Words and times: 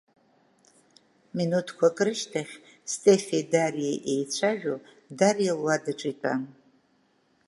Минуҭқәак 1.35 1.97
рышьҭахь 2.05 2.55
Стефеи 2.93 3.43
Дариеи 3.51 3.97
еицәажәо, 4.13 4.75
Дариа 5.17 5.53
луадаҿы 5.59 6.09
итәан. 6.13 6.41